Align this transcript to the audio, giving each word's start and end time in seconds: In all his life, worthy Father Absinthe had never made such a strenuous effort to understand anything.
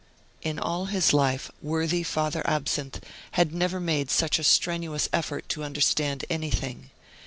In 0.41 0.57
all 0.57 0.85
his 0.85 1.13
life, 1.13 1.51
worthy 1.61 2.01
Father 2.01 2.41
Absinthe 2.49 3.03
had 3.33 3.53
never 3.53 3.79
made 3.79 4.09
such 4.09 4.39
a 4.39 4.43
strenuous 4.43 5.07
effort 5.13 5.47
to 5.49 5.63
understand 5.63 6.25
anything. 6.27 6.89